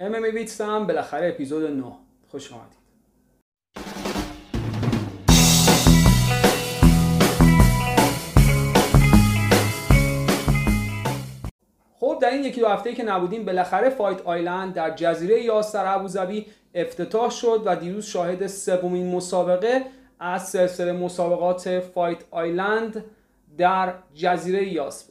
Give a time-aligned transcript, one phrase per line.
[0.00, 1.84] MMA بیتس هم بالاخره اپیزود 9
[2.28, 2.80] خوش آمدید.
[12.00, 15.94] خب در این یکی دو هفته که نبودیم بالاخره فایت آیلند در جزیره یاس در
[15.94, 19.84] ابوظبی افتتاح شد و دیروز شاهد سومین مسابقه
[20.20, 23.04] از سلسله مسابقات فایت آیلند
[23.58, 25.09] در جزیره یاس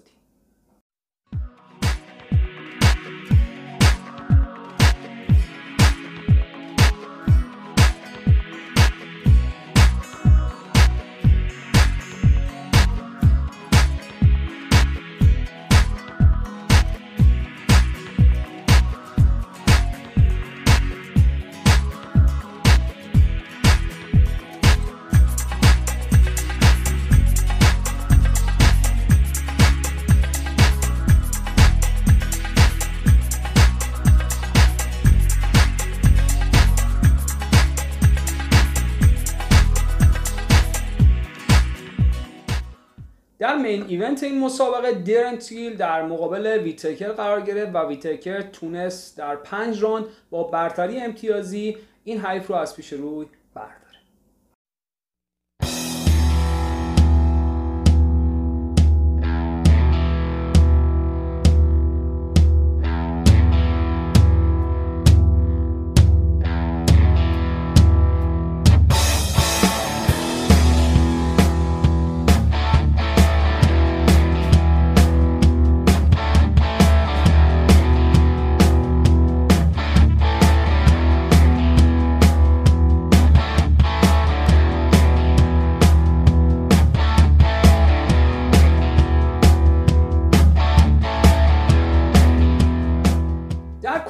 [43.62, 49.84] مین ایونت این مسابقه دیرنتیل در مقابل ویتکر قرار گرفت و ویتکر تونست در پنج
[49.84, 53.89] راند با برتری امتیازی این حیف رو از پیش روی برداشت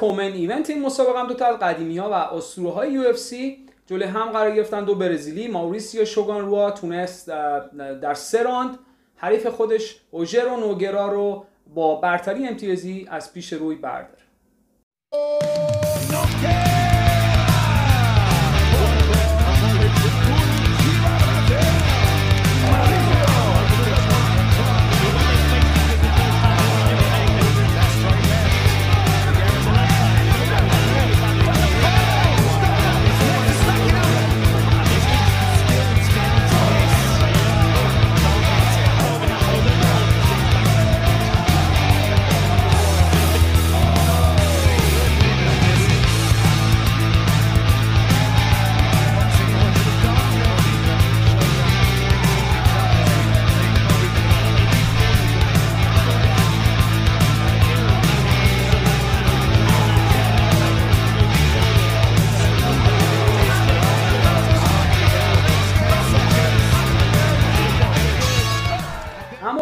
[0.10, 3.14] کومن ایونت این مسابقه هم دو تا از قدیمی ها و اسطوره های یو
[3.86, 7.28] جلوی هم قرار گرفتن دو برزیلی ماوریسیو شوگان روا تونست
[8.02, 8.80] در سه راند.
[9.16, 14.24] حریف خودش اوژرو نوگرا رو با برتری امتیازی از پیش روی برداره.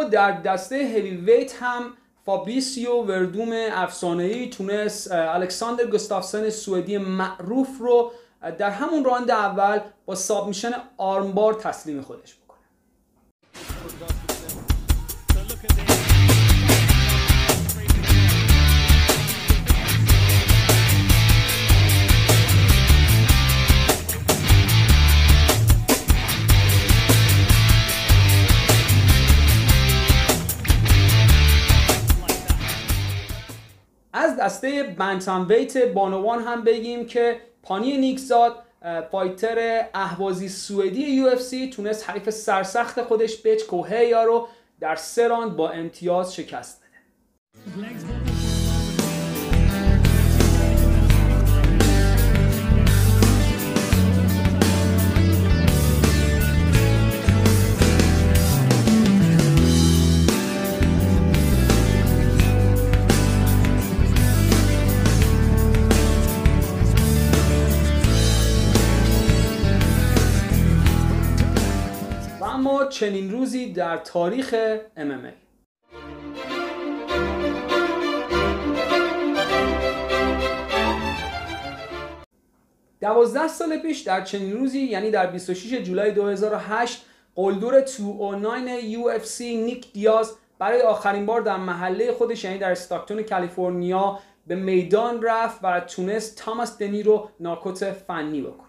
[0.07, 1.93] در دسته هیوی هم
[2.25, 8.11] فابریسیو وردوم افسانه‌ای تونست الکساندر گستافسن سوئدی معروف رو
[8.57, 12.57] در همون راند اول با submission armbar تسلیم خودش بکنه.
[34.57, 38.63] دسته bantamweight بانوان هم بگیم که پانی کیانزاد
[39.11, 44.47] fighter اهوازی سوئدی UFC تونست حریف سرسخت خودش بث کوهیا رو
[44.79, 48.16] در سه راند با امتیاز شکست بده.
[72.99, 74.55] چنین روزی در تاریخ
[74.97, 75.33] MMA
[83.01, 87.05] دوازده سال پیش در چنین روزی یعنی در 26 جولای 2008
[87.35, 94.19] قلدور 209 UFC نیک دیاز برای آخرین بار در محله خودش یعنی در استاکتون کالیفرنیا
[94.47, 98.66] به میدان رفت و تونست تاماس دنی رو ناکوت فنی بکنه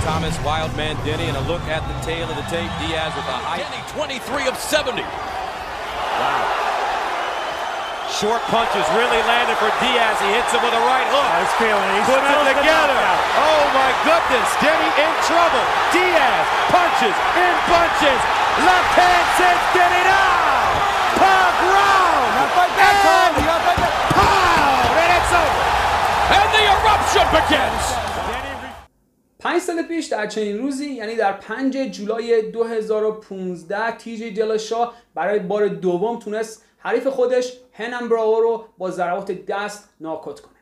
[0.00, 2.72] Thomas Wildman Denny and a look at the tail of the tape.
[2.80, 3.60] Diaz with a high.
[3.60, 5.04] Denny 23 of 70.
[5.04, 6.40] Wow.
[8.08, 10.16] short punches really landed for Diaz.
[10.24, 11.28] He hits him with a right hook.
[11.44, 12.96] He's feeling He's He Puts it smells the together.
[13.44, 14.48] Oh my goodness.
[14.64, 15.64] Denny in trouble.
[15.92, 18.20] Diaz punches in bunches.
[18.64, 20.64] Left hand sends Denny down.
[21.20, 22.32] Pug round.
[22.40, 23.36] And pound.
[24.96, 25.64] And it's over.
[26.40, 27.99] And the eruption begins.
[29.40, 35.68] پنج سال پیش در چنین روزی یعنی در 5 جولای 2015 تیجی دلشا برای بار
[35.68, 40.59] دوم تونست حریف خودش هنم براو رو با ضربات دست ناکوت کنه.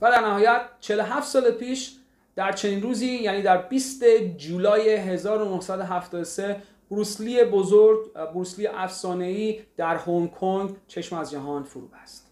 [0.00, 1.96] و در نهایت 47 سال پیش
[2.36, 4.04] در چنین روزی یعنی در 20
[4.36, 12.26] جولای 1973 بروسلی بزرگ بروسلی افسانه‌ای در هنگ کنگ چشم از جهان فرو بست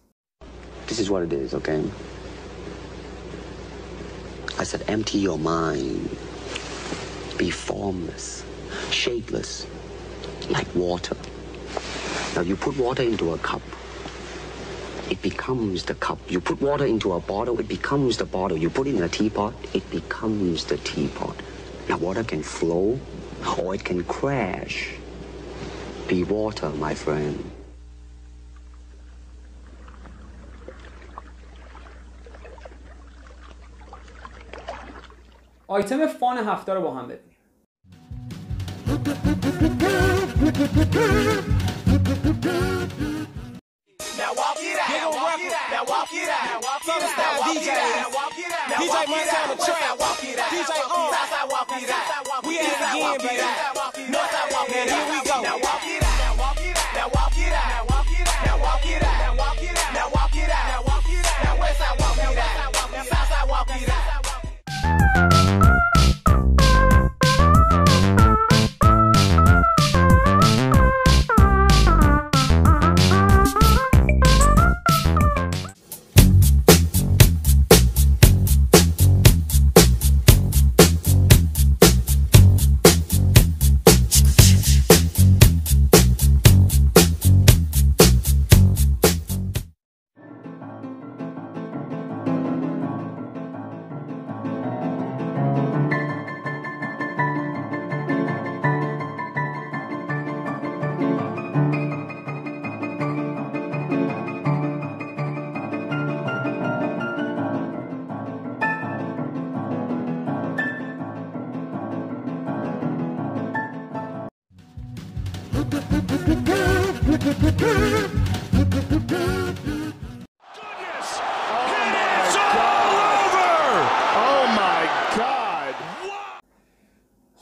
[0.89, 1.83] This is what it is, okay?
[4.59, 6.09] I said, empty your mind.
[7.37, 8.27] Be formless,
[8.91, 9.67] shapeless,
[10.57, 11.17] like water.
[12.35, 13.61] Now, you put water into a cup,
[15.10, 16.20] it becomes the cup.
[16.30, 18.58] You put water into a bottle, it becomes the bottle.
[18.58, 21.36] You put it in a teapot, it becomes the teapot.
[21.90, 23.00] Now, water can flow
[23.58, 24.92] or it can crash.
[26.08, 27.52] Be water, my friend.
[35.68, 37.34] آیتم فان هفته رو با هم ببینیم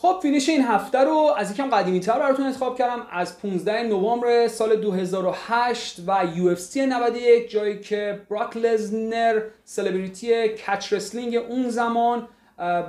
[0.07, 3.07] خب finish این هفته رو از یکم قدیمی تر براتون انتخاب کردم.
[3.13, 11.37] از 15 نوامبر سال 2008 و UFC 91 جایی که براک لزنر سلبریتی catch wrestling
[11.37, 12.29] اون زمان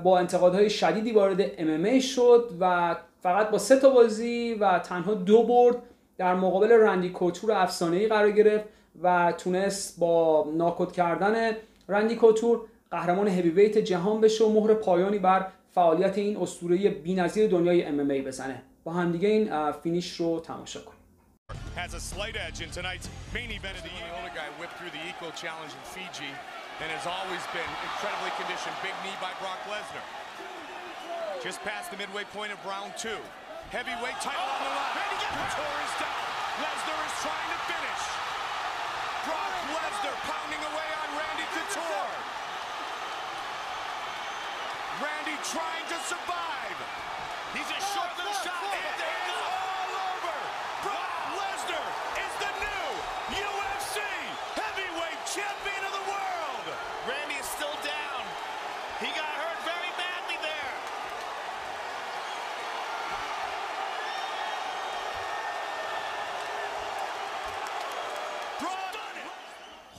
[0.04, 5.44] با انتقادهای شدیدی وارد MMA شد و فقط با سه تا بازی و تنها دو
[5.44, 5.76] برد.
[6.18, 8.66] در مقابل رندی کوتور افسانه ای قرار گرفت
[9.02, 11.52] و تونست با ناک اوت کردن
[11.88, 17.83] رندی کوتور قهرمان هبیویت جهان بشه و مهر پایانی بر فعالیت این اسطوره بی‌نظیر دنیای
[17.83, 18.62] ام ام ای بزنه.
[18.83, 20.97] با هم دیگه این فینیش رو تماشا کنید
[31.44, 33.19] Just past the midway point of round two.
[33.69, 34.86] Heavyweight title on the line.
[35.07, 36.28] Randy Couture is down.
[36.59, 38.04] Lesnar is trying to finish.
[39.23, 42.11] Brock Lesnar pounding away on Randy Couture.
[44.99, 46.80] Randy trying to survive.
[47.56, 48.68] He's a short little oh, shot.
[48.68, 49.27] And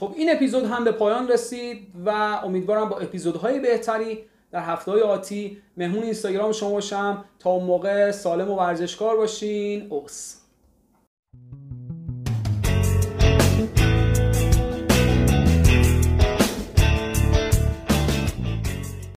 [0.09, 2.09] خب این اپیزود هم به پایان رسید و
[2.43, 4.19] امیدوارم با اپیزودهای بهتری
[4.51, 7.25] در هفته های آتی مهمون اینستاگرام شما باشم.
[7.39, 9.87] تا موقع سالم و ورزشکار باشین.
[9.89, 10.38] اوس.